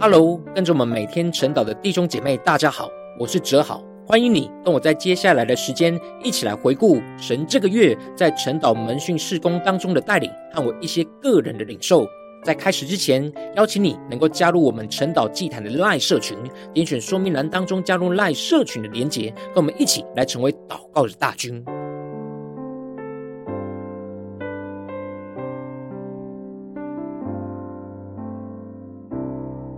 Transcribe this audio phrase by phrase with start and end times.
[0.00, 12.06] Hello，跟着我们每天晨祷的弟兄姐妹，大家好，我是哲豪，欢迎你跟我在接下来的时间一起来回顾神这个月在晨祷门训事工当中的带领和我一些个人的领受。
[12.44, 16.38] 在开始之前，邀请你能够加入我们晨祷祭坛的赖社群，
[16.72, 21.64] 点选说明栏当中加入赖社群的连结，跟我们一起来成为祷告的大军。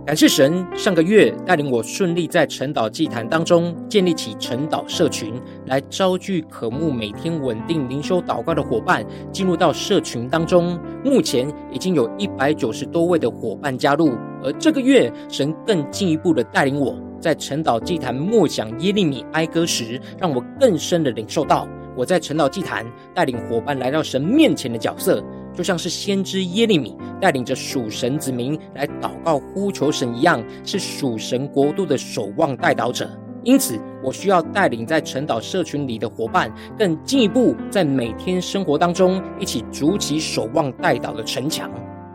[0.03, 10.77] 感谢神，上个月带领我顺利在晨岛祭坛当中建立起晨岛社群，来招聚渴慕每天稳定灵修祷告的伙伴进入到社群当中。
[11.05, 25.23] 目前已经有一百九十多位的伙伴加入，而这个月神更进一步的带领我在晨岛祭坛默想耶利米哀歌时，让我更深的领受到我在晨祷祭坛带领伙伴来到神面前的角色。
[25.53, 33.09] 就像是先知耶利米带领着属神子民来祷告呼求神一样，是属神国度的守望代祷者。
[33.43, 36.49] 因此，我需要带领在晨岛社群里的伙伴，
[36.79, 41.69] 更进一步在每天生活当中一起筑起守望代祷的城墙。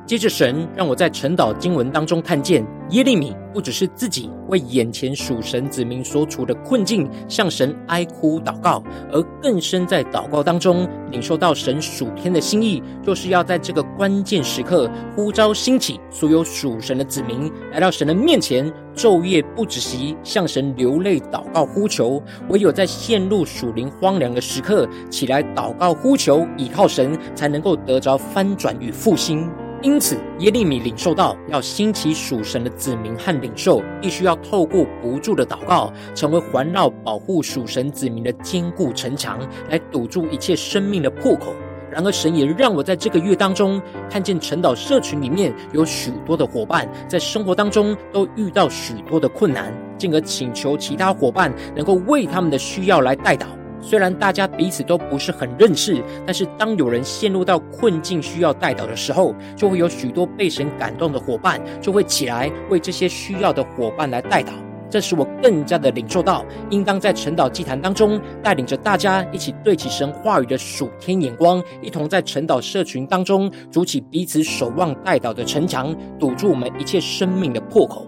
[0.06, 22.22] 接着，神让我在晨祷经文当中看见，耶利米不只是自己为眼前属神子民所处的困境向神哀哭祷告，而更深在祷告当中领受到神属天的心意，就是要在这个关键时刻呼召兴起所有属神的子民来到神的面前，昼夜不止息向神流泪祷告呼求。
[22.48, 29.50] 唯有在陷入属灵荒凉的时刻，起来祷告呼求，倚靠神，才能够得着翻转与复兴。
[29.86, 39.38] 因此，耶利米领受到要兴起属神的子民和领袖，必须要透过不住的祷告，成为环绕保护属神子民的坚固城墙，
[39.70, 41.54] 来堵住一切生命的破口。
[41.88, 53.46] 然而，神也让我在这个月当中，看见晨祷社群里面有许多的伙伴，在生活当中都遇到许多的困难，进而请求其他伙伴能够为他们的需要来代祷。
[53.80, 64.50] 虽然大家彼此都不是很认识，但是当有人陷入到困境需要代祷的时候，就会有许多被神感动的伙伴就会起来为这些需要的伙伴来代祷。
[64.88, 78.06] 这使我更加的领受到，应当在晨祷祭坛当中带领着大家一起对起神话语的属天眼光，一同在晨祷社群当中筑起彼此守望代祷的城墙，堵住我们一切生命的破口。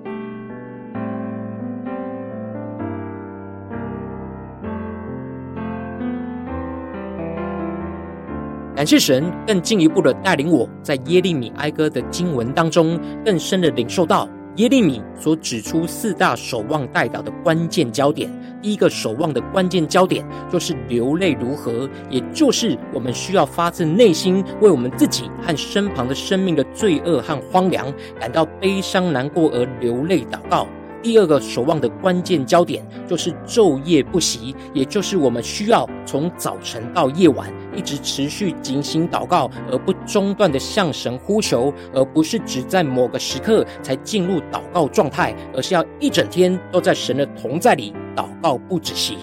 [8.79, 18.31] 感谢神更进一步的带领我在耶利米哀歌的经文当中，更深的领受到耶利米所指出四大守望代祷的关键焦点。
[18.63, 30.69] 第一个守望的关键焦点就是流泪如何，也就是我们需要发自内心为我们自己和身旁的生命的罪恶和荒凉感到悲伤难过而流泪祷告。
[31.03, 49.17] 第二个守望的关键焦点就是昼夜不息，也就是我们需要从早晨到夜晚一直持续警醒祷告，而不中断的向神呼求，而不是只在某个时刻才进入祷告状态，而是要一整天都在神的同在里祷告不止息。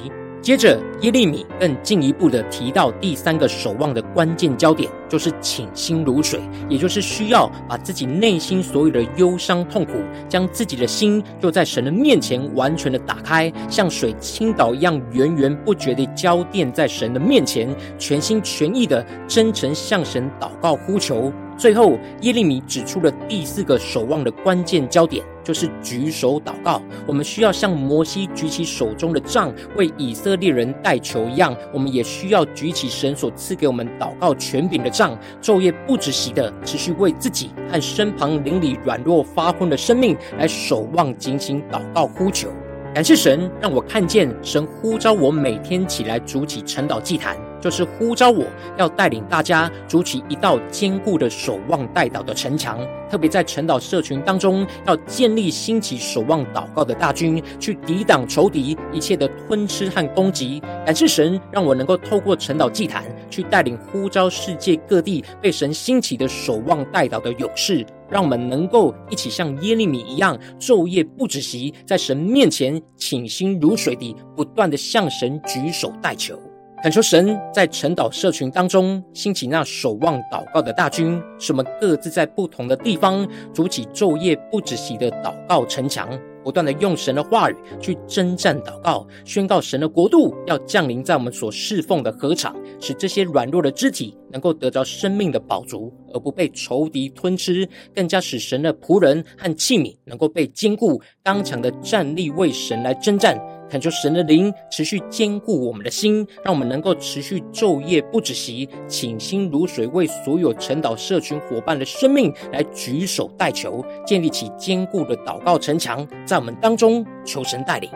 [0.45, 6.39] 接着，耶利米更进一步的提到第三个守望的关键焦点，就是倾心如水，
[6.69, 9.94] 也就是需要把自己内心所有的忧伤痛苦，
[10.29, 17.67] 将自己的心就在神的面前完全的打开，像水倾倒一样源源不绝的浇奠在神的面前，
[17.97, 21.34] 全心全意的真诚向神祷告呼求。
[21.57, 26.81] 最后，耶利米指出了第四个守望的关键焦点，就是举手祷告。
[27.07, 42.50] 我们需要像摩西举起手中的杖，为以色列人代求一样，我们也需要举起神所赐给我们祷告权柄的杖，昼夜不止息的持续为自己和身旁邻里软弱发昏的生命来守望、警醒、祷告、呼求。
[42.94, 47.38] 感谢神，让我看见神呼召我每天起来筑起晨祷祭坛。
[47.66, 48.46] 就是呼召我
[48.78, 52.78] 要带领大家筑起一道坚固的守望代祷的城墙，
[53.09, 60.62] 特别在晨祷社群当中，要建立兴起守望祷告的大军，去抵挡仇敌一切的吞吃和攻击。
[60.85, 76.40] 感谢神，让我能够透过晨祷祭坛，去带领呼召世界各地被神兴起的守望代祷的勇士，让我们能够一起像耶利米一样，昼夜不止息，在神面前倾心如水地不断的向神举手代求。
[76.85, 86.08] 恳求神在晨岛社群当中兴起那守望祷告的大军，使我们各自在不同的地方筑起昼夜不止息的祷告城墙。
[86.43, 103.35] 不断的用神的话语去征战祷告，宣告神的国度要降临在我们所侍奉的禾场，使这些软弱的肢体能够得着生命的饱足，而不被仇敌吞吃，更加使神的仆人和器皿能够被坚固，刚强的站立为神来征战。
[103.75, 117.89] 恳求神的灵持续坚固我们的心，让我们能够持续昼夜不止息，倾心如水，为所有晨祷社群伙伴的生命来举手代求，建立起坚固的祷告城墙，在我们当中求神带领。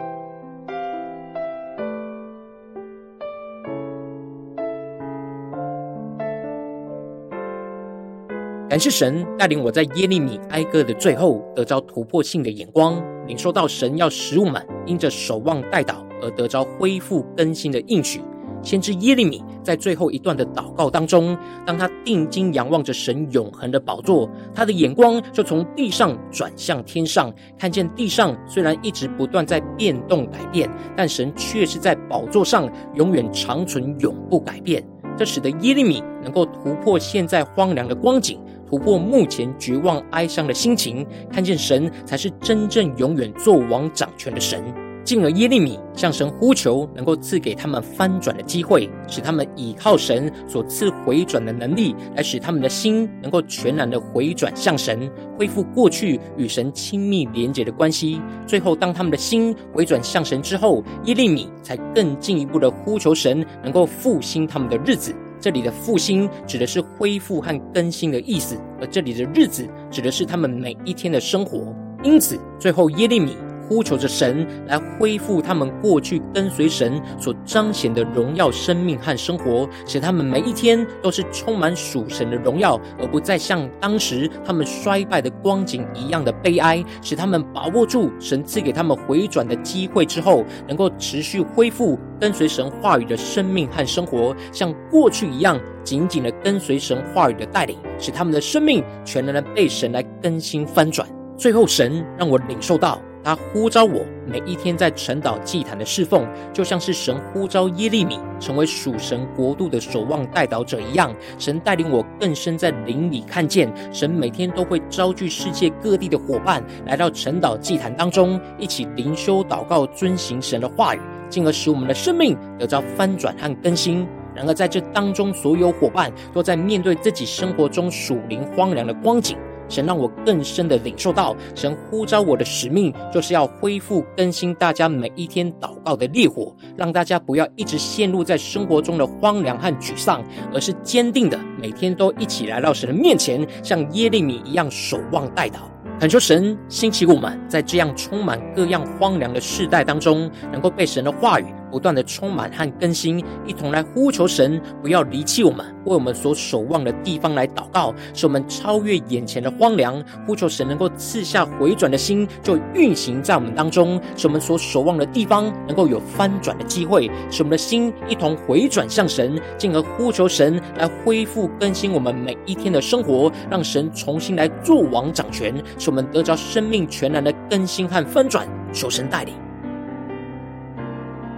[8.68, 18.20] 感谢神带领我在耶利米哀歌的最后得着突破性的眼光，领受到神要使我们因着守望代祷而得着恢复更新的应许。
[18.62, 34.84] 先知耶利米在最后一段的祷告当中，当他定睛仰望着神永恒的宝座，他的眼光就从地上转向天上，看见地上虽然一直不断在变动改变，但神却是在宝座上永远长存，永不改变。
[35.16, 38.38] 这使得耶利米能够突破现在荒凉的光景。
[38.70, 44.64] 突破目前绝望哀伤的心情，看见神才是真正永远作王掌权的神。
[45.04, 58.22] 进而耶利米向神呼求，能够赐给他们翻转的机会，使他们倚靠神所赐回转的能力，来使他们的心能够全然的回转向神，恢复过去与神亲密连结的关系。
[58.46, 65.16] 最后，当他们的心回转向神之后，耶利米才更进一步的呼求神，能够复兴他们的日子。
[65.40, 71.74] 这里的复兴指的是恢复和更新的意思，而这里的日子指的是他们每一天的生活。
[72.04, 73.36] 因此，最后耶利米。
[73.70, 86.84] 呼求着神来恢复他们过去跟随神所彰显的荣耀生命和生活，使他们每一天都是充满属神的荣耀，而不再像当时他们衰败的光景一样的悲哀。
[87.04, 101.08] 使他们把握住神赐给他们回转的机会之后，能够持续恢复跟随神话语的生命和生活，像过去一样紧紧的跟随神话语的带领，使他们的生命全然的被神来更新翻转。
[101.38, 103.00] 最后，神让我领受到。
[103.30, 111.14] 他呼召我每一天在晨祷祭坛的侍奉，就像是神呼召耶利米成为属神国度的守望代祷者一样。
[111.38, 121.00] 神带领我更深在灵里看见，神每天都会召聚世界各地的伙伴来到晨祷祭坛当中，一起灵修祷告，遵行神的话语，
[121.30, 124.08] 进而使我们的生命得到翻转和更新。
[124.34, 129.38] 然而在这当中，所有伙伴都在面对自己生活中属灵荒凉的光景。
[129.70, 140.24] 神让我更深的领受到，神呼召我的使命，就是要恢复更新大家每一天祷告的烈火，让大家不要一直陷入在生活中的荒凉和沮丧，
[140.54, 145.60] 而是坚定的每天都一起来到神的面前，像耶利米一样守望待祷。
[146.00, 151.46] 恳求神兴起我们，在这样充满各样荒凉的世代当中，能够被神的话语。
[151.72, 160.04] 不断的充满和更新，一同来呼求神，不要离弃我们，为我们所守望的地方来祷告，使我们超越眼前的荒凉。
[160.26, 178.48] 呼求神能够赐下回转的心，就运行在我们当中，使我们所守望的地方能够有翻转的机会，使我们的心一同回转向神，进而呼求神来恢复更新我们每一天的生活，让神重新来做王掌权，使我们得着生命全然的更新和翻转。
[178.72, 179.49] 求神带领。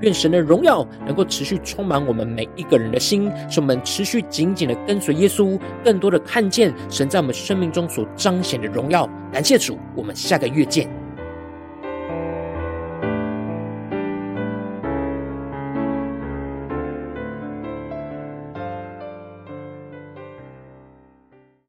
[0.00, 9.08] 愿神的荣耀能够持续充满我们每一个人的心，使我们持续紧紧的跟随耶稣，更多的看见神在我们生命中所彰显的荣耀。
[9.32, 10.99] 感谢主，我们下个月见。